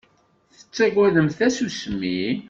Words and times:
Tettaggademt 0.55 1.35
tasusmi? 1.39 2.21